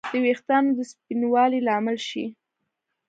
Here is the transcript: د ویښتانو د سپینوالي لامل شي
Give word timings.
د 0.11 0.13
ویښتانو 0.23 0.69
د 0.77 0.79
سپینوالي 0.91 1.59
لامل 1.67 1.97
شي 2.09 2.25